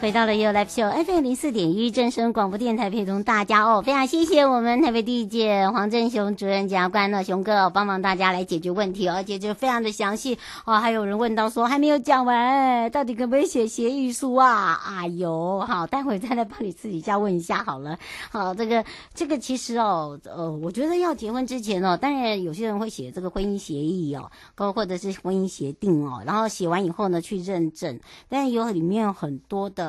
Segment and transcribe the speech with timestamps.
[0.00, 10.78] 回到了 You Live Show FM 零四点一正声广播电台，陪同大家哦，非常谢谢我们台北地检黄正雄主任检察官呢，雄哥，帮忙大家来解决问题，而且就非常的详细哦。
[10.78, 14.78] 还有人问到说还没有讲完，到底可不可以写协议书啊？
[14.84, 17.98] 哎呦，好，待会再来帮你私底下问一下好了。
[18.30, 29.85] 好，这个这个其实哦，呃，我觉得要结婚之前哦，当然有些人会写这个婚姻协议哦，或或者是婚姻协定哦，然后写完以后呢去认证，但是有里面有很多的。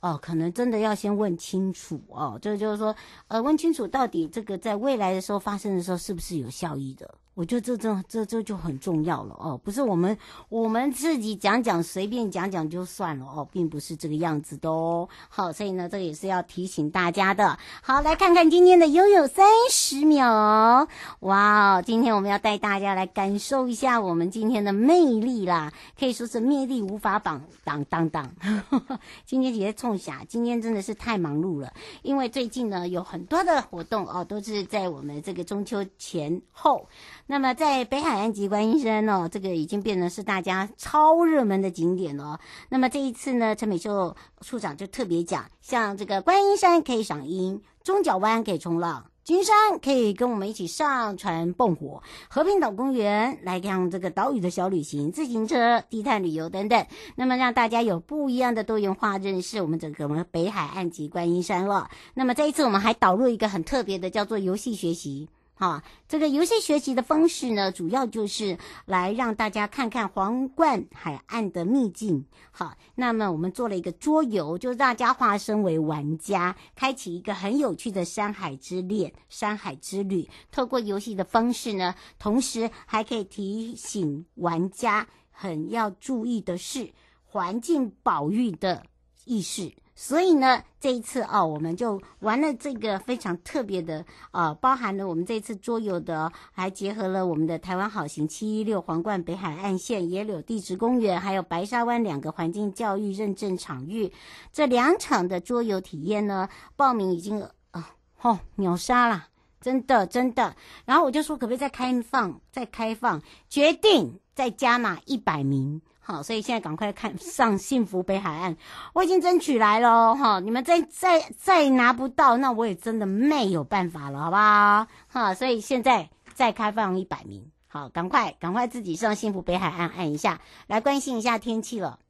[0.00, 2.94] 哦，可能真的要先问清楚哦，这就是说，
[3.28, 7.14] 呃，问清楚到底这个在未来的时候发生的时候是不是有效益的。
[7.40, 10.18] 我觉得这这这这就很重要了哦，不是我们
[10.50, 15.08] 我们自己讲讲随便讲讲就算了哦，并不是这个样子的哦。
[15.30, 17.58] 好，所以呢，这个也是要提醒大家的。
[17.80, 20.86] 好，来看看今天的拥有三十秒。
[21.20, 28.30] 哇哦，今天我们要带大家来感受一下我们今天的魅力啦，可以说是魅力无法挡挡挡挡。
[29.24, 31.72] 今天也在冲下，今天真的是太忙碌了，
[32.02, 36.86] 因为最近呢有很多的活动哦，都是在我们这个中秋前后。
[37.30, 42.40] 那么在北海岸及观音山哦，这个已经变成是大家超热门的景点了。
[42.70, 56.84] 那么这一次呢，陈美秀处长就特别讲，像这个观音山可以赏樱，中角湾可以冲浪，金山可以跟我们一起上船蹦火，和平岛公园来看这个岛屿的小旅行，自行车、低碳旅游等等。
[57.14, 61.90] 那么让大家有不一样的多元化认识我们整个我们北海岸及观音山了。
[62.14, 65.28] 那么这一次我们还导入一个很特别的，叫做游戏学习。
[65.60, 68.56] 好，这个游戏学习的方式呢，主要就是
[68.86, 72.24] 来让大家看看皇冠海岸的秘境。
[72.50, 80.26] 好，那么我们做了一个桌游，就是大家化身为玩家，开启一个很有趣的山海之恋、山海之旅。
[80.50, 86.90] 透过游戏的方式呢，同时还可以提醒玩家很要注意的是
[87.26, 88.82] 环境保育的
[89.26, 89.70] 意识。
[90.02, 104.10] 所以呢，这一次啊，我们就玩了这个非常特别的，呃，包含了我们这次桌游的，还结合了我们的台湾好行七一六皇冠北海岸线野柳地质公园，还有白沙湾两个环境教育认证场域，
[104.50, 107.90] 这两场的桌游体验呢，报名已经啊，
[108.22, 109.26] 哦，秒杀了，
[109.60, 110.56] 真的真的。
[110.86, 115.82] 然后我就说，可不可以再开放，再开放，决定再加码一百名。
[116.10, 118.56] 好，所以现在赶快看上幸福北海岸，
[118.94, 124.88] 我已经争取来了哈，你们再再再拿不到，那我也真的没有办法了，好不好？
[125.06, 132.00] 哈，所以现在再开放一百名，好，赶快赶快自己上幸福北海岸按一下，来关心一下天气了。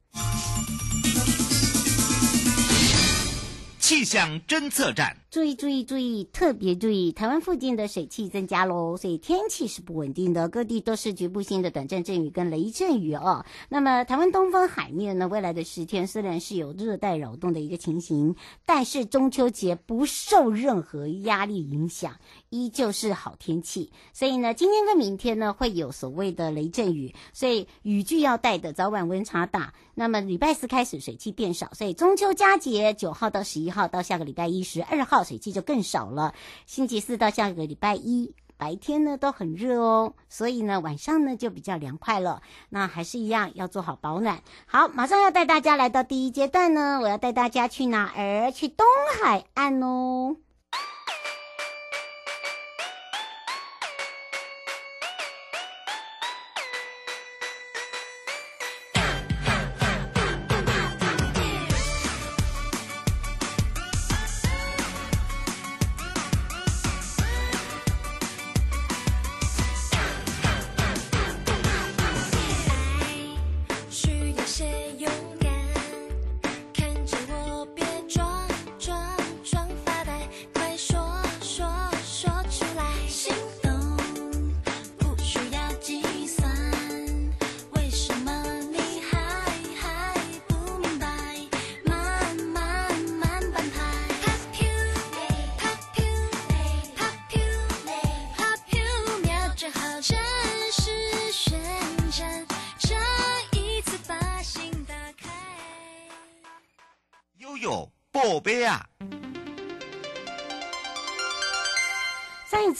[3.77, 5.20] 气象侦测站。
[5.31, 13.45] 注意注意注意，特别注意，台湾附近的水汽增加喽，所以天气是不稳定的，各地都是局部性的短暂阵雨跟雷阵雨哦。
[13.69, 18.35] 那么台湾东方海面呢，未来的十天虽然是有热带扰动的一个情形，
[18.65, 22.13] 但是中秋节不受任何压力影响，
[22.49, 23.89] 依旧是好天气。
[24.11, 29.73] 所以呢，今天跟明天呢会有所谓的雷阵雨，所以雨具要带的，早晚温差大。
[29.93, 35.20] 那么礼拜四开始水汽变少，所以中秋佳节九号到十一号到下个礼拜一十二号。
[35.23, 36.33] 水汽就更少了。
[36.65, 42.41] 星期四到下个礼拜一白天呢都很热哦，所以呢晚上呢就比较凉快了。
[42.69, 44.41] 那还是一样要做好保暖。
[44.65, 48.51] 好，马上要带大家来到第一阶段呢，我要带大家去哪儿？
[48.51, 48.85] 去东
[49.21, 50.35] 海岸哦。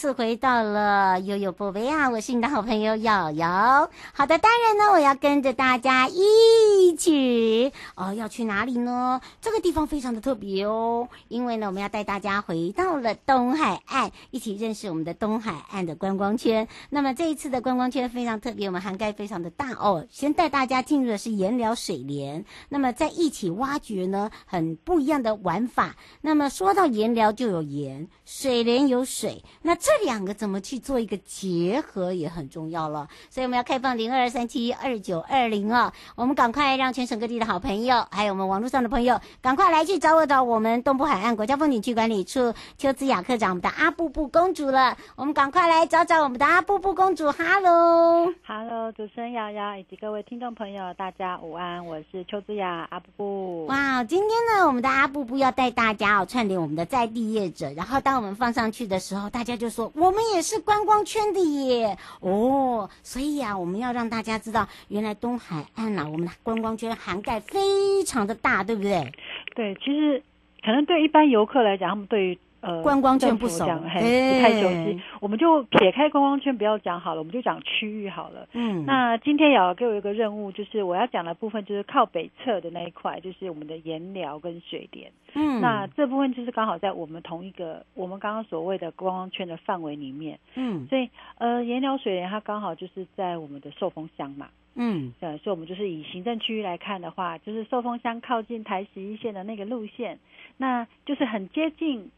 [0.02, 3.88] 次回到了悠悠宝贝啊，我是你的好朋友瑶瑶。
[4.14, 9.22] 好的，当然呢，我要跟着大家一起哦，要去哪里呢？
[9.42, 16.68] 这个地方非常的特别哦，因为呢，我们要带大家回到了东海岸，一起认识我们的东海岸的观光圈。
[16.90, 20.08] 那么这一次的观光圈非常特别，我们涵盖非常的大哦。
[20.10, 25.96] 先带大家进入的是盐寮水莲，那么在一起挖掘呢，很不一样的玩法。
[26.22, 29.91] 那么说到盐寮就有盐，水莲有水，那这。
[29.92, 53.66] 这两个怎么去做一个结合也很重要了，所以我们要开放零二三七二九二零哦，我们赶快让全省各地的好朋友，还有我们网络上的朋友，赶快来去找我找我们东部海岸国家风景区管理处邱子雅科长，我们的阿布布公主了，我们赶快来找找我们的阿布布公主，哈喽，哈喽，主持人瑶瑶以及各位听众朋友，大家午安，我是邱子雅阿布布。
[53.66, 59.81] 哇，今天呢，我们的阿布布要带大家哦串联我们的在地业者，然后当我们放上去的时候，大家就说。
[59.96, 69.12] 我们也是观光圈的耶，哦，所以啊，我们要让大家知道，原来东海岸啊，我们的观光圈涵盖非常的大，对不对？
[69.56, 70.22] 对，其实
[70.64, 72.40] 可能对一般游客来讲，他们对于。
[72.62, 75.02] 呃，观光圈不熟，讲嘿，不太熟悉。
[75.20, 78.48] 我们就撇开观光圈，不要讲好了，我们就讲区域好了。
[78.54, 85.12] 嗯，那今天也要给我一个任务，就是我要讲的部分就是靠北侧的那一块，就是我们的盐寮跟水莲。
[85.34, 90.40] 嗯，那这部分就是刚好在我们同一个我们刚刚所谓的观光圈的范围里面。
[90.54, 91.10] 嗯，所以
[91.40, 94.48] 呃，盐寮水莲它刚好就是在我们的寿丰乡嘛。
[94.76, 100.20] 嗯，对，所以我们就是以行政区域来看的话，就是寿丰乡靠近台十一线的那个路线，
[100.58, 102.12] 那就是很接近。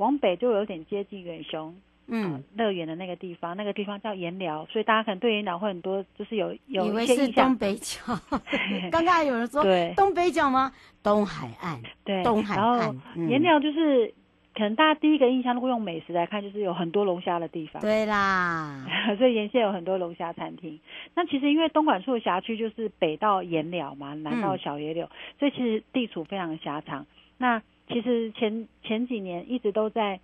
[0.00, 1.74] 往北就有点接近远雄，
[2.08, 7.16] 嗯，乐园的那个地方，那个地方叫盐寮，所以大家可能对盐寮会很多，就是有有一些印象。
[7.16, 8.00] 以为是东北角，
[8.90, 10.72] 刚刚有人说对东北角吗？
[11.02, 12.78] 东海岸，对，东海岸。
[12.78, 12.94] 然后
[13.28, 14.12] 盐寮就是、嗯、
[14.54, 17.82] 可能大家第一个印象，如果用美食来看，就是有很多龙虾的地方。
[17.82, 18.86] 对啦，
[19.18, 20.80] 所以沿线有很多龙虾餐厅。
[21.14, 27.06] 那其实因为东莞处的辖区就是北到盐寮嘛，南到小野柳，嗯、所以其实地处非常的狭长。
[27.36, 27.62] 那
[27.92, 30.20] 其实前前几年一直都在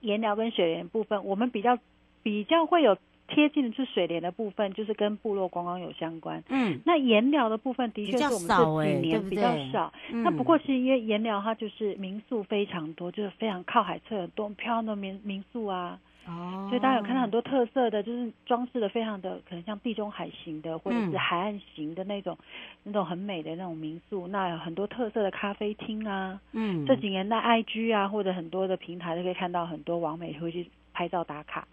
[0.00, 1.78] 盐寮跟水莲部分，我们比较
[2.22, 2.96] 比较会有
[3.28, 6.42] 贴近的是水莲的部分，就是跟部落观光有相关。
[6.48, 9.56] 嗯，那盐寮的部分的确是我们这几年比较少。
[9.56, 15.98] 较少欸、那不过其实因为盐寮它就是民宿非常多，就是非常靠海侧很多漂亮的民民宿啊。
[16.26, 22.46] 哦，所以大家有看到很多特色的，就是装饰的非常的可能像地中海型的，或者是海岸型的那种，嗯、
[22.84, 24.26] 那种很美的那种民宿。
[24.26, 31.68] 那有很多特色的咖啡厅啊，嗯，这几年在 IG 啊或者很多的平台都可以看到很多网美会去拍照打卡。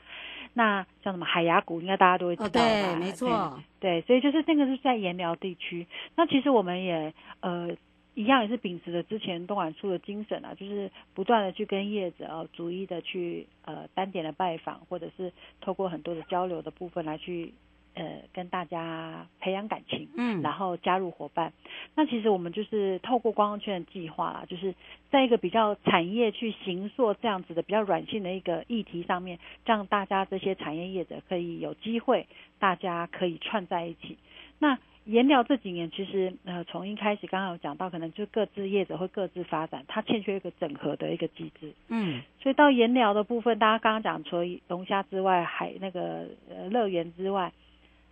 [0.54, 2.60] 那像什么海牙谷，应该大家都会知道吧？
[2.60, 5.88] 哦、对，没错，对，所以就是那个是在盐寮地区。
[6.16, 7.76] 那其实我们也呃。
[8.16, 17.54] 一样也是秉持着之前东莞处的精神啊，就是不断的去跟业者啊，逐一的去呃单点的拜访，或者是透过很多的交流的部分来去
[17.96, 21.54] 呃跟大家培养感情，嗯，然后加入伙伴。
[21.96, 24.76] 那其实我们就是透过观光圈的计划啦，就是
[25.10, 32.28] 在一个比较产业去行塑这样子的比较软性的一个议题上面，让大家这些产业业者可以有机会，
[32.60, 34.18] 大家可以串在一起。
[34.60, 41.74] 那盐寮这几年其实呃从一开始刚刚有讲到，可能就各自业者会各自发展，它欠缺一个整合的一个机制。
[41.90, 47.52] 嗯，所以到颜料的部分，大家刚刚讲除了龙虾之外，还那个呃乐园之外，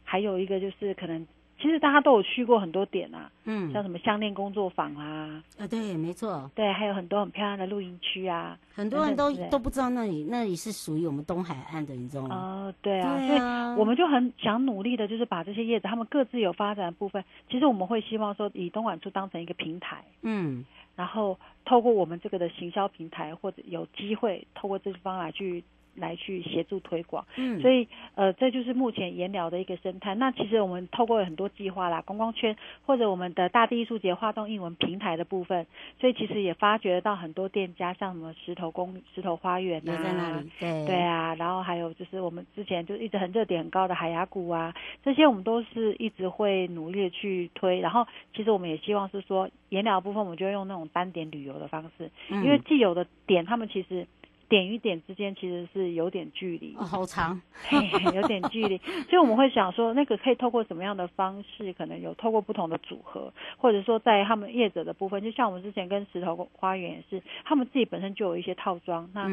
[0.03, 1.25] 还有一个就是可能
[1.61, 12.35] 其实大家都有去过很多点啊，嗯，像什么项链工作坊啊，呃，对，没错，对，还有很多很漂亮的露营区啊，很多人都都不知道那里那里是属于我们东海岸的，你知道吗？
[12.35, 20.65] 哦，对啊，对啊，所以我们就很想努力的，就是把这些业者他们各自有发展的部分，其实我们会希望说以东莞处当成一个平台，嗯，
[20.95, 25.63] 然后透过我们这个的行销平台，或者有机会透过这地方来去。
[25.95, 30.15] 来去协助推广，嗯，所以呃，这就是目前盐寮的一个生态。
[30.15, 32.55] 那其实我们透过很多计划啦，观光圈
[32.85, 35.67] 或者我们的大地艺术节花东艺文平台的部分，
[35.99, 47.81] 所以其实也发掘到很多店家，像什么石头公石头花园啊，在那里，对对啊，然后还有就是我们之前就一直很热点很高的海牙谷啊，这些我们都是一直会努力的去推。
[47.81, 54.07] 然后其实我们也希望是说盐寮部分，我们就会用那种单点旅游的方式，嗯、因为既有的点，他们其实。
[54.51, 57.41] 点与点之间其实是有点距离，哦，好长，
[58.13, 58.77] 有点距离，
[59.09, 69.23] 所以我们会想说，那个可以透过什么样的方式，可能有透过不同的组合，或者说在他们业者的部分，就像我们之前跟石头花园也是，他们自己本身就有一些套装，那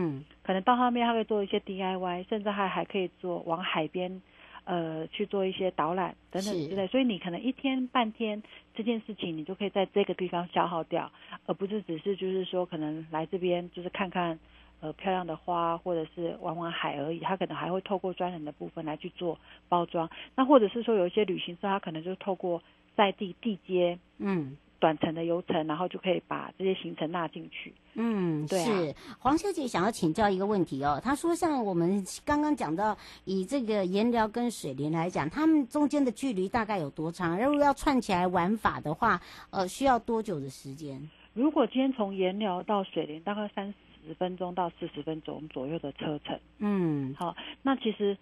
[0.44, 4.22] 可能到后面他可以做一些 DIY，甚至还还可以做往海边，
[4.62, 8.40] 呃，去做一些导览等等之类，所以你可能一天半天
[8.72, 11.10] 这件事情，你就可以在这个地方消耗掉，
[11.46, 14.38] 而不是只是就是说可能来这边就是看看。
[14.80, 20.08] 呃，漂亮的花，或者是玩玩海而已，他可能还会透过专人的部分来去做包装。
[20.36, 22.62] 那或者是说，有一些旅行社，他可能就透过
[22.96, 27.74] 在地地接，嗯，短程的游程，然后就可以把这些行程纳进去。
[27.94, 28.64] 嗯，对、啊。
[28.64, 37.36] 是黄小姐想要请教一个问题哦，她说，像我们刚刚讲到，以这个盐寮跟水莲来讲，他们中间的距离大概有多长？
[37.36, 39.20] 如果要串起来玩法的话，
[39.50, 41.10] 呃，需要多久的时间？
[41.34, 43.74] 如果今天从盐寮到水莲，大概三
[44.08, 48.16] 十分钟到四十分钟左右的车程，嗯，好，那其实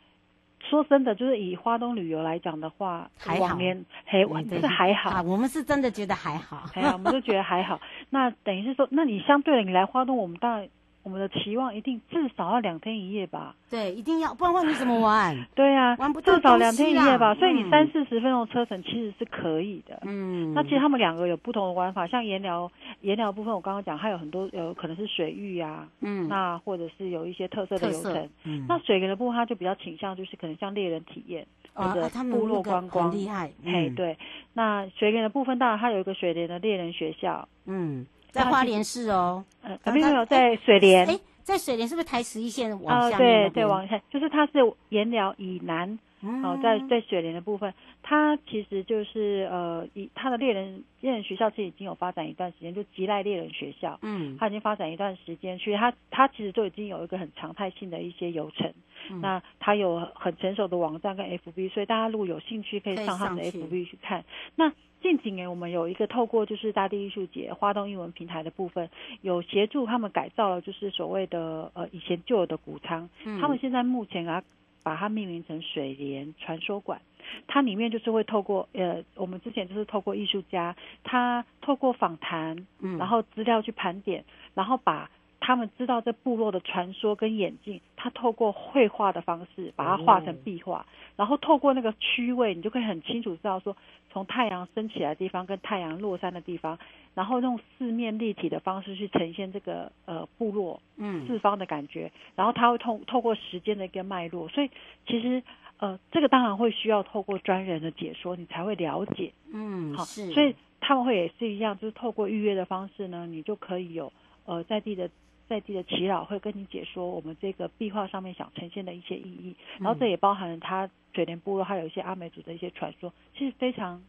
[0.69, 4.26] 说真的，就是以花东旅游来讲的话，还好，往年嘿，
[4.61, 7.81] 是还好啊，我们是真的觉得还好，还好，我们都觉得还好。
[8.11, 10.69] 那等于是说，那你相对的，你来花东，我们当然。
[11.06, 13.54] 我们的期望一定至少要两天一夜吧？
[13.70, 15.36] 对，一定要，不然的话你怎么玩？
[15.54, 17.32] 对呀、啊，玩不至少两天一夜吧。
[17.32, 20.00] 嗯、所以你三四十分钟的车程其实是可以的。
[20.02, 22.68] 嗯，那其实他们两个有不同的玩法，像盐寮
[23.02, 28.28] 盐寮部分，我刚刚讲，它有很多有可能是水域啊，嗯，那或者是有一些特色的流程。
[28.42, 33.52] 嗯，那水源的部分，它就比较倾向就是可能像猎人体验、啊、或者部落观光，很厉害。
[33.62, 34.18] 嗯、嘿，对。
[34.54, 37.48] 那水源的部分，当然它有一个水莲的猎人学校。
[37.64, 38.04] 嗯。
[38.37, 43.16] 在花莲市哦，呃，没有没有在水莲，哎，在水莲是不是台十一线往下？
[43.16, 44.52] 哦，对对，往下，就是它是
[44.90, 58.73] 盐寮以南，哦，在在雪莲的部分，它其实就是呃，以它的猎人猎人学校其实已经有发展一段时间，就吉赖猎人学校，嗯，它已经发展一段时间，所以它它其实就已经有一个很常态性的一些流程，
[59.20, 63.99] 那它有很成熟的网站跟 FB，所以大家如果有兴趣，可以上他们的 FB 去。
[64.00, 64.73] 看，那。
[65.02, 68.88] 近几年，我们有一个透过就是大地艺术节、花东艺文平台的部分，
[69.20, 74.42] 有协助他们改造了，就是所谓的呃以前旧有的谷仓，嗯、他们现在目前啊
[74.87, 77.00] 把它命名成水莲传说馆，
[77.49, 84.25] 它里面就是会透过呃我们之前就是透过艺术家，他透过访谈，嗯，然后资料去盘点，
[84.55, 85.11] 然后把。
[85.38, 93.76] 他们知道这部落的传说跟演进，他透过绘画的方式把它画成壁画，然后透过那个区位，你就可以很清楚知道说，
[94.11, 96.78] 从太阳升起来的地方跟太阳落山的地方，
[97.14, 101.26] 然后用四面立体的方式去呈现这个呃部落嗯。
[101.26, 104.71] 四方的感觉，然后他会透透过时间的一个脉络，所以
[105.07, 105.43] 其实
[105.78, 109.33] 呃这个当然会需要透过专人的解说，你才会了解。
[109.52, 114.12] 嗯好，是，所以他们会也是一样，就是透过预约的方式呢，你就可以有
[114.47, 115.09] 呃在地的。
[115.49, 124.03] 在地的祈老会跟你解说我们这个壁画上面想呈现的一些意义，然后这也包含了他水莲部落还有一些阿美族的一些传说，其实非常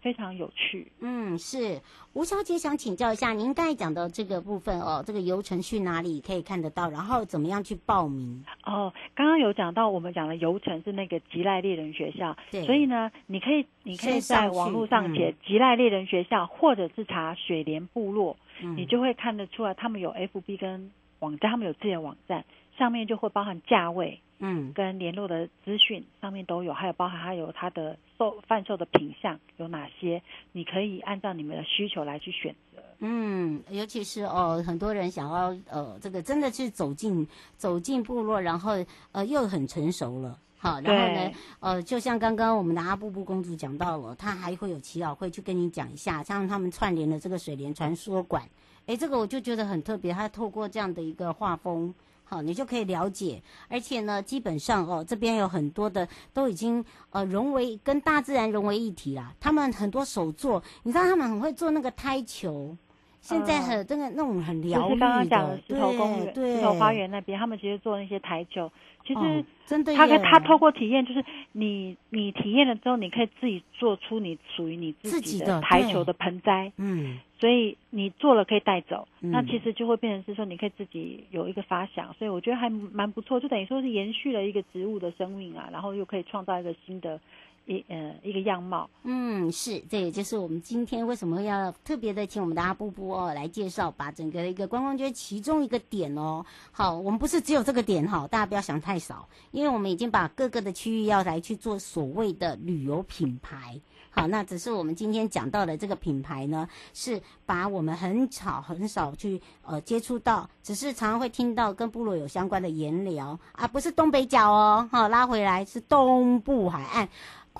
[0.00, 0.92] 非常有趣。
[1.00, 1.80] 嗯，是
[2.12, 6.88] 吴小姐想请教一下，您刚才讲的这个部分哦，这个游程去哪里可以看得到？
[6.90, 8.44] 然后怎么样去报名？
[8.64, 18.36] 哦，刚刚有讲到我们讲的游程是那个吉赖猎人学校，对，所以呢，你可以你可以在网络上写吉赖猎人学校，或者是查水莲部落。
[18.62, 22.44] 嗯、你就会看得出来，他们有 FB 跟网站，他们有自己的网站，
[22.78, 32.82] 上面就会包含价位，嗯，跟联络的资讯上面都有，还有包含还有它的售贩售的品项有哪些，你可以按照你们的需求来去选择。
[33.00, 38.72] 嗯，尤其是哦，很多人想要呃，这个真的是走进走进部落，然后
[39.12, 40.38] 呃又很成熟了。
[40.64, 48.42] 好，然后呢，呃，就像刚刚我们的阿布布公主讲到了，她还会有祈祷会去跟你讲一下，像他们串联的这个水莲传说馆，
[48.86, 51.94] 哎，这个我就觉得很特别，他透过这样的一个画风，
[52.24, 53.42] 好，你就可以了解。
[53.68, 59.34] 而且呢，基本上哦，这边有很多的都已经呃融为跟大自然融为一体啦。
[59.38, 62.74] 他们很多手作，你知道他们很会做那个胎球。
[63.20, 68.70] 现在很这个那种很疗愈的，就是刚刚讲的石头公园、对，石头花园那边，他们其实做那些台球，
[69.06, 87.20] 其实、哦、真的，他他透过体验，就是你你体验了之后，你可以自己做出你属于你自己的台球的盆栽，嗯，所以你做了可以带走、嗯，那其实就会变成是说你可以自己有一个发想，所以我觉得还蛮不错，就等于说是延续了一个植物的生命啊，然后又可以创造一个新的。
[87.66, 103.80] 一呃一个样貌，嗯，是，这也就是我们今天为什么要特别的请我们的阿布布哦来介绍，把整个一个观光圈其中一个点哦，好，我们不是只有这个点哈，大家不要想太少，因为我们已经把各个的区域要来去做所谓的旅游品牌，
[104.10, 117.08] 好，那只是我们今天讲到的这个品牌呢，是把我们很少很少去呃接触到，只是常常会听到跟部落有相关的言聊啊，不是东北角哦，好，拉回来是东部海岸。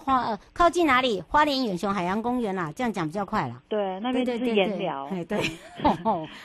[0.04, 1.20] 花呃靠近哪里？
[1.22, 3.62] 花莲远雄海洋公园啦，这样讲比较快啦。
[3.68, 5.06] 对，那边就是盐寮。
[5.06, 5.38] 哎，对，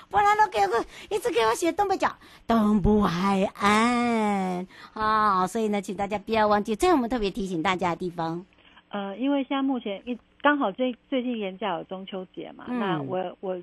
[0.09, 2.09] 不然都给我一直给我写东北角、
[2.47, 8.45] 东部海岸啊，所以呢，请大家不要忘记，这是我们特别提醒大家的地方。
[8.89, 13.61] 呃，因为现在目前一刚好最最近盐郊有中秋节嘛，嗯、那我我。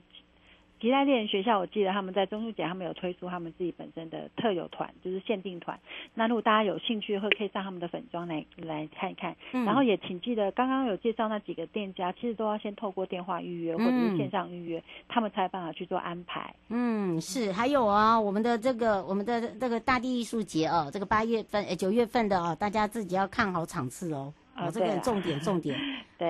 [0.81, 5.79] 吉他猎人学校，我记得他们在中秋节，他们有推出他们自己本身的特有团，就是限定团。
[6.15, 9.35] 那如果大家有兴趣的话，可以上他们的粉妆来来看一看。
[9.53, 9.65] 嗯。
[9.65, 16.55] 然后也请记得，刚刚有介绍那几个店家，其实都要先透过电话预约或者是线上预约，嗯、他们才有办法去做安排。
[16.69, 17.51] 嗯，是。
[17.53, 24.33] 还有啊，我们的这个我们的这个大地艺术节哦，这个八月份、九月份的哦，大家自己要看好场次哦。
[24.55, 25.79] 啊、哦，这个重点重点。
[26.19, 26.29] 对，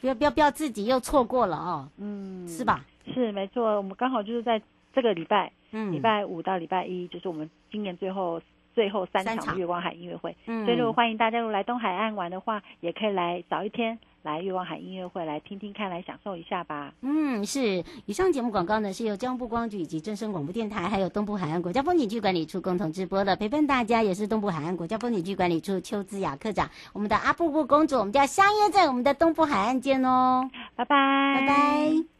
[0.00, 1.88] 不要不要不要自己又错过了哦。
[1.96, 2.84] 嗯，是吧？
[3.14, 4.60] 是没错，我们刚好就是在
[4.94, 8.40] 这个礼拜，嗯，礼拜五到礼拜一，就是我们今年最后
[8.74, 10.36] 最后三场月光海音乐会。
[10.46, 16.92] 嗯，所以如果欢迎大家如果来东海岸玩的话，也可以来早一天来月光海音乐会来听听看，来享受一下吧。
[17.02, 17.84] 嗯，是。
[18.06, 30.50] 以上节目广告呢是由交通部观光局以及正声广播电台还有东部海岸国家风景区管理处共同直播的，陪伴大家也是东部海岸国家风景区管理处邱姿雅科长，我们的阿布布公主，我们就要相约在我们的东部海岸见哦。
[30.74, 32.15] 拜拜，拜拜。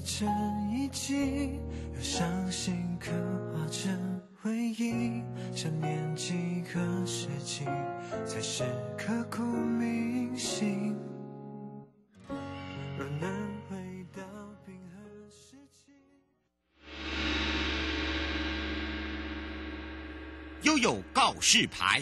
[0.00, 0.28] 成
[0.70, 1.58] 遗迹，
[1.94, 3.10] 有伤心刻
[3.52, 5.22] 画成回忆，
[5.54, 7.64] 想念几个世纪，
[8.26, 8.64] 才是
[8.96, 10.96] 刻骨铭心。
[12.98, 13.30] 若能
[13.68, 13.76] 回
[14.14, 14.22] 到
[14.66, 15.00] 冰河
[15.30, 15.92] 时期，
[20.62, 22.00] 悠悠告示牌。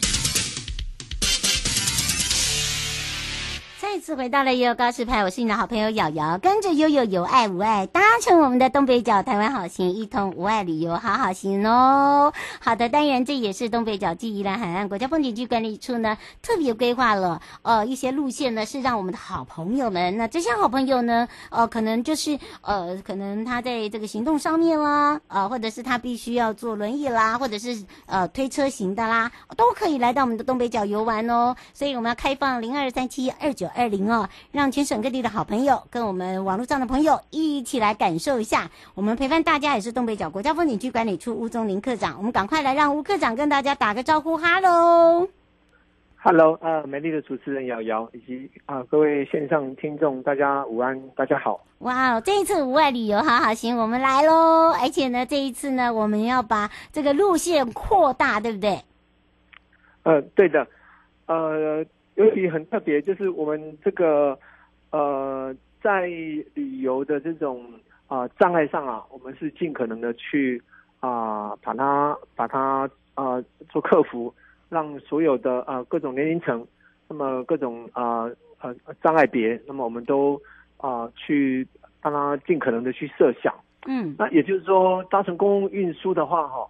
[3.93, 12.33] 再次回到了悠悠高士派，我是你的好朋友瑶瑶，跟着悠悠有爱无爱，搭乘我们的东北角台湾好行，一同无爱旅游好好行哦。
[12.61, 31.57] 好的，当然这也是东北角暨宜兰海岸国家风景区管理处呢特别规划了呃一些路线呢，是让我们的好朋友们，那这些好朋友呢，呃可能就是呃可能他在这个行动上面啦，呃或者是他必须要坐轮椅啦，或者是呃推车型的啦，都可以来到我们的东北角游玩哦。
[31.75, 33.80] 所以我们要开放零二三七二九二。
[33.81, 38.71] 二零哦，让全省各地的好朋友跟我们网络上的朋友一起来感受一下。
[38.95, 42.19] 我们陪伴大家也是东北角国家风景区管理处吴宗林科长。
[42.19, 45.27] 我们赶快来让吴科长跟大家打个招呼，哈喽，
[46.15, 51.65] 哈喽，呃，美丽的主持人瑶瑶以及啊、呃、各位线上听众，大家午安，大家好。
[51.79, 54.73] 哇，这一次无外旅游好好行，我们来喽！
[54.73, 58.85] 而且呢，这一次呢，我们要把这个路线扩大，对不对？
[60.03, 60.67] 呃，对的，
[61.25, 61.83] 呃。
[62.21, 64.39] 尤其很特别，就是我们这个
[64.91, 66.07] 呃，在
[66.53, 67.65] 旅游的这种
[68.09, 70.63] 啊、呃、障碍上啊，我们是尽可能的去
[70.99, 74.35] 啊、呃、把它把它啊、呃、做克服，
[74.69, 76.67] 让所有的啊、呃、各种年龄层，
[77.09, 78.25] 那么各种啊
[78.61, 80.35] 呃，呃障碍别，那么我们都
[80.77, 81.67] 啊、呃、去
[82.03, 83.55] 让它尽可能的去设想。
[83.87, 86.69] 嗯，那也就是说，搭乘公共运输的话，哈，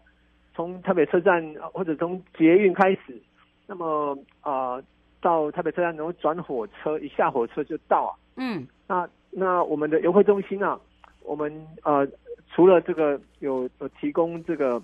[0.55, 3.21] 从台北车站或者从捷运开始，
[3.67, 4.75] 那么啊。
[4.75, 4.85] 呃
[5.21, 8.11] 到台北车站，然后转火车，一下火车就到啊。
[8.37, 10.79] 嗯，那那我们的游客中心啊，
[11.23, 11.53] 我们
[11.83, 12.07] 呃
[12.53, 14.81] 除了这个有有提供这个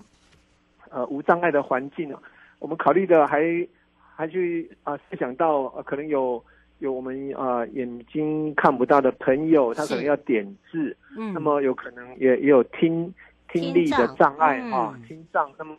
[0.91, 2.21] 呃无障碍的环境啊，
[2.59, 3.67] 我们考虑的还
[4.15, 6.43] 还去啊设想到呃可能有
[6.79, 13.13] 有我们啊、呃、眼睛看不到的朋友，他可能要点字，嗯，那么有可能也也有听
[13.51, 15.51] 听力的障碍啊，听障。
[15.59, 15.75] 那么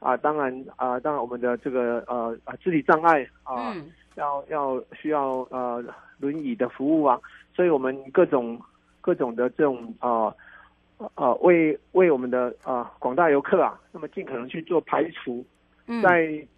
[0.00, 5.84] 啊、呃，当然啊、呃，当然我们的这个呃啊肢体障碍啊，嗯、要要需要呃
[6.18, 7.20] 轮椅的服务啊，
[7.54, 8.60] 所以我们各种
[9.00, 10.34] 各种的这种啊
[11.14, 15.44] 啊为为我们的啊广大游客啊，那么尽可能去做排除，
[16.02, 16.48] 在、嗯、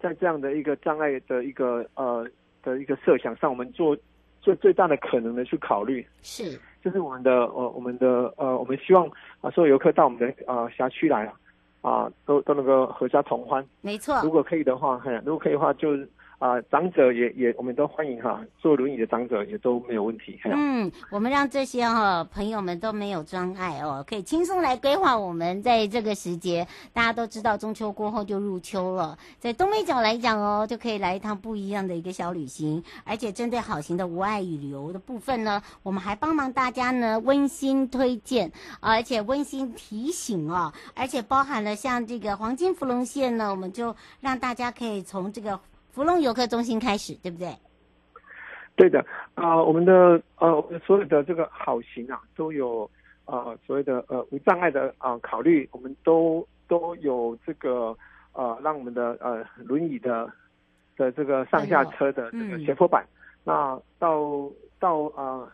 [0.00, 2.26] 在这样的一个障碍的一个呃。
[2.62, 3.96] 的一个设想上，我们做
[4.42, 11.32] 做最大的可能的去考虑，是，就是我们的呃，我们的呃，我们希望啊，所有游客到我们的呃辖区来啊，
[11.80, 14.20] 啊，都都能够合家同欢，没错。
[14.22, 16.06] 如果可以的话，嘿，如果可以的话，就是。
[16.40, 20.40] 啊、长者也也，我们都欢迎哈，坐轮椅的长者也都没有问题。
[20.44, 26.66] 嗯，我们让这些哈、朋友们都没有障碍哦，可以轻松来规划我们在这个时节。
[26.94, 32.82] 大家都知道中秋过后就入秋了，在东北角来讲哦，就可以来一趟不一样的一个小旅行。
[33.04, 38.50] 而且针对好行的无碍旅游的部分呢，我们还帮忙大家呢温馨推荐，
[38.80, 45.60] 而且温馨提醒哦，而且包含了像这个黄金芙蓉线呢，我们就让大家可以从这个。
[45.92, 47.48] 福隆游客中心开始，对不对？
[48.76, 49.00] 对的，
[49.34, 52.88] 啊、呃，我们的呃，所有的这个好行啊，都有
[53.26, 57.94] 呃所谓的呃无障碍的啊、呃、考虑，我们都都有这个
[58.32, 60.32] 呃让我们的呃轮椅的
[60.96, 65.48] 的这个上下车的这个斜坡板，嗯、那到到啊、呃、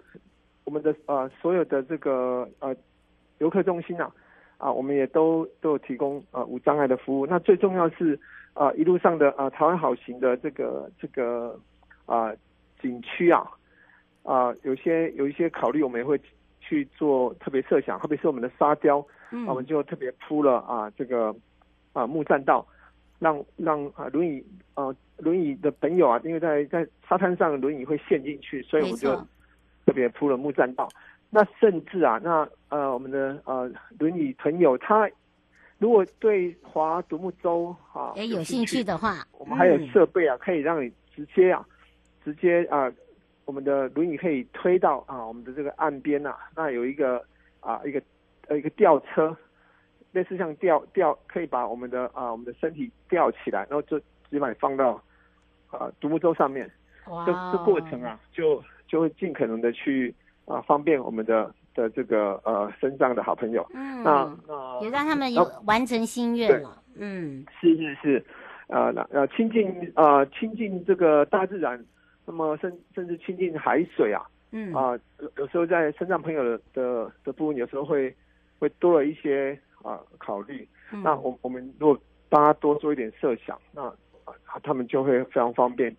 [0.62, 2.76] 我们的呃所有的这个呃
[3.38, 4.04] 游客中心啊
[4.56, 8.16] 啊、呃，我们也都都有提供呃无障碍的服务，那最重要是。
[8.56, 11.60] 啊，一路上的啊，台湾好行的这个这个
[12.06, 12.32] 啊
[12.80, 13.46] 景区啊，
[14.22, 16.18] 啊有些有一些考虑，我们也会
[16.58, 21.36] 去做特别设想，特别是我们的沙雕，嗯，我们就特别铺了啊这个
[21.92, 22.66] 啊木栈道，
[23.18, 24.42] 让让啊轮椅
[24.72, 24.84] 啊
[25.18, 29.14] 轮椅的朋友啊，因为在在沙滩上轮椅会陷进去，所以我们就
[29.84, 30.88] 特别铺了木栈道。
[31.28, 35.06] 那甚至啊，那呃我们的呃轮椅朋友他。
[35.78, 41.62] 如果对划独木舟啊也有兴趣的话，我们还有设备啊，可以让你直接啊，
[42.24, 42.90] 直接啊，
[43.44, 47.22] 我们的轮椅可以推到啊我们的这个岸边呐、啊，那有一个
[47.60, 48.02] 啊一个
[48.48, 49.36] 呃一个吊车，
[50.12, 55.02] 类似像吊吊，可以把我们的啊我们的身体吊起来，然后就直接把你放到
[55.68, 56.70] 啊独木舟上面，
[57.08, 60.14] 哇，这这过程啊就就会尽可能的去
[60.46, 61.54] 啊方便我们的。
[61.76, 68.24] 的这个呃身上的好朋友，嗯，那那也让他们有完成心愿了，嗯，是是是，
[68.68, 71.78] 呃那呃亲近呃亲近这个大自然，
[72.24, 74.72] 那么甚甚至亲近海水啊，嗯。
[74.74, 78.12] 啊有、呃、有时候在身上朋友的的的部分，有时候会
[78.58, 83.82] 会多了一些啊、呃、考虑，嗯、那我我们如果帮他多做一点设想，那
[84.24, 85.94] 啊他们就会非常方便。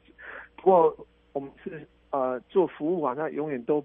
[0.55, 3.83] 不过我们是呃做服务啊，那永远都。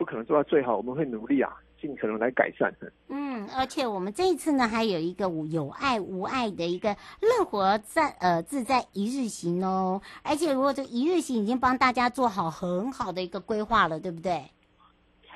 [0.00, 2.74] 不可能做到最好，我们会努力啊，尽可能来改善。
[3.08, 10.00] 嗯，而且我们这一次呢，还有一个有爱无爱的一个乐活在呃自在一日行哦。
[10.22, 14.42] 而且如果这一日行已经帮大家做好很好的一个规划了，对不对？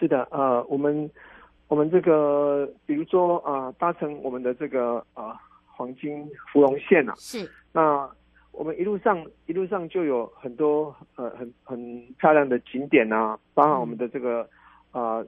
[0.01, 1.11] 是的，呃，我们
[1.69, 8.11] 我们这个比如说啊、呃，搭乘我们的这个啊、呃、黄金芙蓉线啊，是那。
[8.57, 14.43] 我们一路上一路上就有很多呃很很漂亮的景点啊，包含我们的这个
[14.91, 15.27] 啊、呃、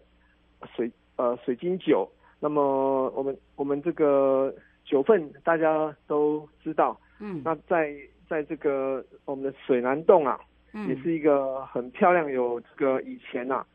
[0.75, 2.11] 水呃水晶酒。
[2.41, 7.95] 那么我们我们这个九份大家都知道，嗯，那在
[8.29, 10.39] 在这个我们的水南洞啊，
[10.73, 13.67] 嗯，也是一个很漂亮，有这个以前啊，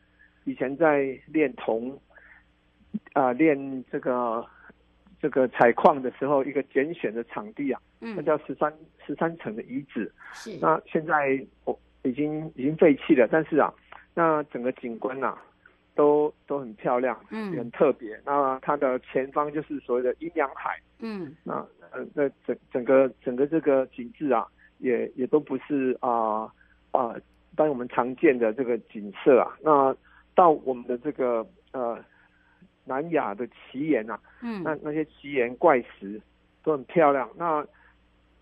[0.46, 2.00] 以前在炼铜
[3.14, 4.46] 啊炼这个。
[5.22, 8.74] 这个采矿的时候，一个拣选的场地啊，嗯，那叫十三
[9.06, 10.12] 十三层的遗址。
[10.34, 13.74] 是，那现在我已经已经废弃了，但是啊，
[14.14, 15.42] 那整个景观啊，
[15.96, 18.20] 都都很漂亮，嗯，很特别。
[18.26, 21.54] 那它的前方就是所谓的阴阳海，嗯，那
[21.92, 24.46] 呃，那整整个整个这个景致啊，
[24.80, 26.52] 也也都不是啊
[26.92, 27.16] 啊，
[27.56, 29.56] 当、我们常见的这个景色啊。
[29.62, 29.96] 那
[30.36, 31.98] 到我们的这个呃。
[32.84, 36.20] 南亚的奇岩啊，嗯，那那些奇岩怪石
[36.64, 37.30] 都很漂亮。
[37.38, 37.66] 那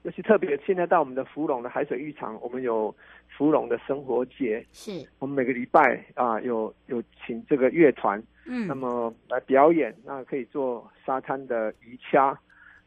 [0.03, 2.93] 尤其特别，现在到我们的芙蓉的海水浴场，我们有
[3.27, 5.05] 芙蓉的生活节，是。
[5.19, 12.37] 我们每个礼拜啊有有请这个乐团，嗯，那么来表演，那可以做沙滩的鱼掐，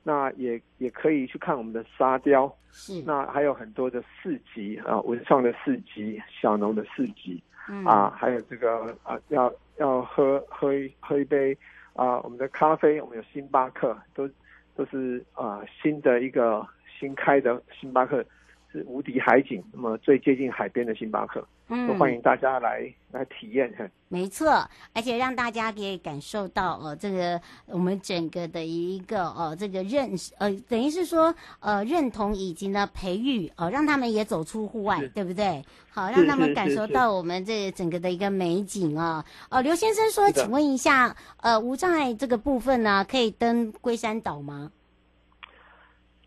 [0.03, 3.03] 那也也可以去看我们的沙雕，是。
[3.03, 7.43] 那还有很多的市集啊，文创的市集，小农的市集。
[7.69, 11.57] 嗯、啊，还有这个啊，要要喝喝一喝一杯
[11.93, 14.29] 啊，我们的咖啡，我们有星巴克，都
[14.75, 16.67] 都是啊新的一个
[17.03, 18.25] 新开的星巴克，
[18.71, 21.45] 是无敌海景，那么最接近海边的星巴克。
[21.67, 23.73] 嗯，欢迎大家来来体验。
[24.07, 35.65] 没错，而且让大家可以感受到哦，这个我们整个的一个哦，这个认识呃，等于是说呃认同以及呢培育哦，让他们也走出户外，对不对？
[35.91, 39.25] 好，让他们感受到我们这整个的一个美景啊。
[39.51, 44.71] 哦，刘先生说，请问一下，呃，无障碍这个部分呢，可以登龟山岛吗？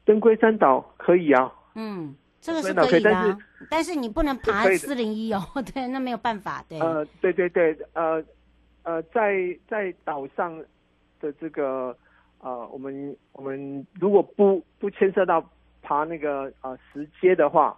[0.06, 1.52] 登龟山岛可以啊。
[1.76, 2.15] 嗯。
[2.39, 3.38] 这个是可以的，但是，
[3.72, 5.41] 但是你不能爬四零一哦，
[5.74, 6.80] 对，那没有办法，对。
[6.80, 8.24] 呃，对对对，呃
[8.84, 9.34] 呃，在
[9.68, 10.56] 在岛上
[11.20, 11.98] 的这个
[12.39, 15.44] 呃，我们我们如果不不牵涉到
[15.82, 17.76] 爬那个呃石阶的话。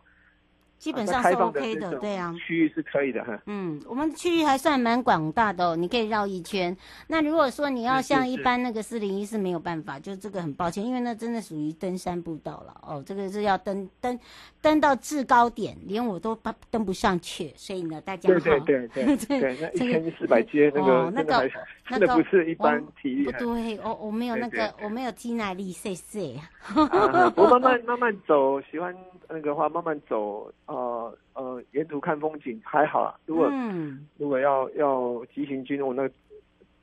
[0.78, 3.38] 基本上是 OK 的，对啊，区域是可以的哈。
[3.48, 6.76] 嗯，我们区域还算蛮广大的哦，你可以绕一圈。
[7.08, 14.20] 那如果说你要像一般那个四零一是没有办法，就这个很抱歉，因为那真的属于登山步道了哦，这个是要登登
[14.62, 16.38] 登到制高点，连我都
[16.70, 21.50] 登不上去，所以呢，大家对对对对 对，那一千四百阶那个那个
[21.90, 26.36] 那个不是一般体力，不对，我我没有那个我没有肌耐力，谢谢。
[26.76, 28.96] 我慢慢 慢慢走，喜欢
[29.30, 30.52] 那个话慢慢走。
[30.66, 33.16] 呃呃，沿途看风景还好啊。
[33.26, 36.10] 如果、嗯、如果要要急行军，我那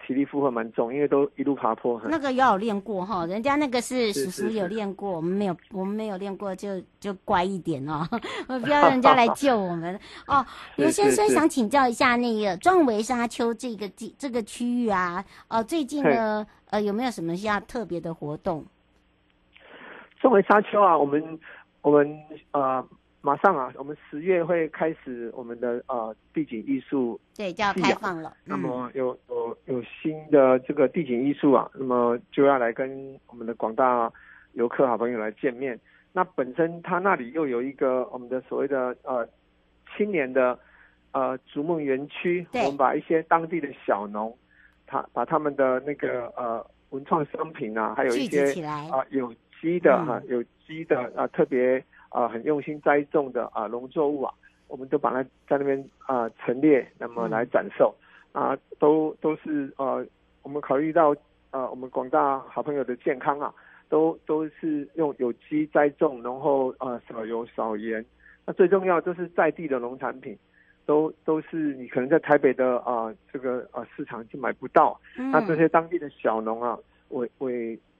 [0.07, 2.01] 体力负荷蛮重，因为都一路爬坡。
[2.05, 8.07] 那个要有练过哈，人家那个是叔叔有练过，我们没有，我们没有练过，就就乖一点哦，
[8.47, 10.45] 不要人家来救我们 哦。
[10.77, 18.65] 刘先生想请教一下，那个壮围沙丘这个地这个区域啊，呃，最近呢，呃，有没有什么要特别的活动？
[20.21, 21.39] 壮围沙丘啊，我们
[21.83, 22.19] 我们
[22.53, 22.87] 呃。
[23.25, 28.37] 马上啊，我们十月会开始我们的呃地景艺术，对，就要开放了。
[28.45, 34.13] 那么有有有新的这个地景艺术啊，那么就要来跟我们的广大
[34.53, 35.81] 游客好朋友来见面。
[36.13, 39.27] 那本身他那里又有一个我们的所谓的呃
[39.97, 40.59] 青年的
[41.13, 44.37] 呃逐梦园区，我们把一些当地的小农，
[44.87, 51.83] 他把他们的那个呃文创商品啊，还有一些啊、呃、有机的哈、嗯、有机的啊特别。
[52.15, 54.33] 啊，很用心栽种的啊农作物啊，
[54.69, 57.93] 我们都把它在那边啊陈列，那么来展售，
[58.35, 60.07] 嗯、啊，都都是呃，
[60.43, 61.13] 我们考虑到
[61.51, 63.53] 呃我们广大好朋友的健康啊，
[63.89, 68.05] 都都是用有机栽种，然后呃少油少盐，
[68.47, 70.39] 那最重要就是在地的农产品，
[70.87, 77.51] 都都是你可能在台北的啊、呃、这个啊、呃、市场就买不到，嗯、那这些当地的小农啊，我我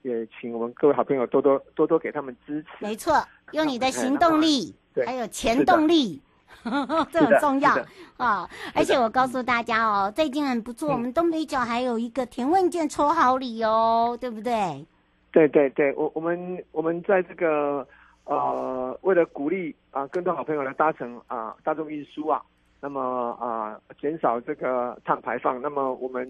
[0.05, 3.11] 也请我们各位好朋友多多多多给他们支持，没错。
[3.53, 6.21] 用你的行动力，还有钱动力，
[7.11, 7.75] 这很重要
[8.17, 8.47] 啊！
[8.75, 14.85] 而且我告诉大家哦，最近很不错，我们东北角还有一个填问卷抽好礼哦，对不对？
[15.31, 17.87] 对对对，我我们我们在这个
[18.25, 22.39] 呃，为了鼓励啊，更多好朋友来搭乘啊大众运输啊，
[22.79, 23.01] 那么
[23.39, 26.27] 啊减少这个碳排放，那么我们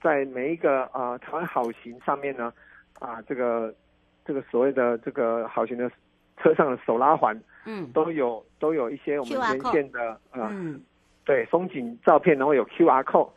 [0.00, 2.52] 在每一个啊台湾好行上面呢
[2.98, 3.74] 啊这个
[4.24, 5.90] 这个所谓的这个好型的。
[6.38, 10.78] 车上的手拉环，嗯，都有都有一些我们沿线的啊，嗯，
[11.24, 13.30] 对，风景照片，然后有 QR code。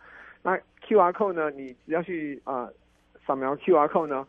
[0.44, 2.70] 那 QR code 呢，你只要去啊
[3.26, 4.28] 扫描 QR code 呢，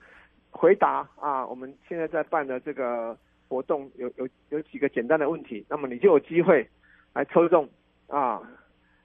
[0.53, 6.65] 回答啊，我们现在在办的这个活动有有有几个简单的问题，那么你就有机会
[7.13, 7.69] 来抽中
[8.07, 8.41] 啊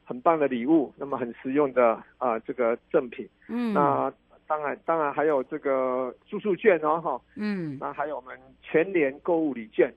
[0.03, 4.13] 很棒的礼物，那么很实用的啊这个赠品，嗯，那。
[4.47, 9.93] 当然，当然还有这个住宿券哦，哈，嗯，那还有我们全年购物礼券，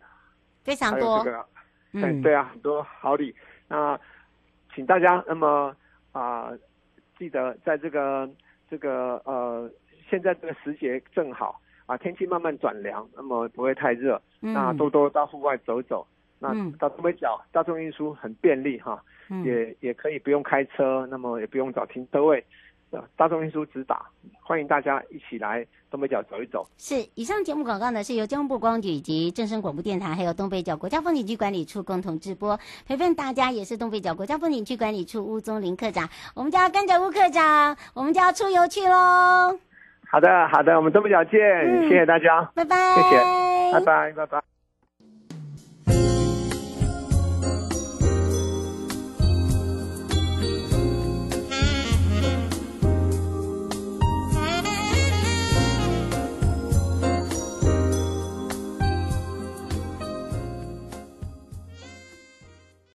[0.65, 1.47] 非常多，这个，
[1.93, 3.35] 嗯，对啊，很多好礼。
[3.69, 3.99] 那
[4.75, 5.75] 请大家那么
[6.13, 6.59] 啊，呃，
[7.19, 8.29] 记得在这个
[8.71, 9.71] 这个呃，
[10.09, 16.07] 现在这个时节正好啊，天气慢慢转凉，那么不会太热，嗯，那多多到户外走走。
[16.41, 22.45] 那到东北角大众运输很便利哈，嗯，也也可以不用开车，那么也不用找停车位。
[23.16, 24.07] 大众运输直达，
[24.42, 26.66] 欢迎大家一起来东北角走一走。
[26.77, 32.59] 是，以上节目广告呢是由交通部观光局以及正声广播电台还有东北角国家风景区管理处共同直播。
[32.87, 36.09] 陪伴大家也是东北角国家风景区管理处吴宗麟课长。
[36.35, 39.59] 我们家跟着吴科长，我们就要出游去喽。
[40.11, 44.58] 好的，好的，我们东北角见，嗯、谢谢大家，拜拜，谢谢，拜拜，拜拜。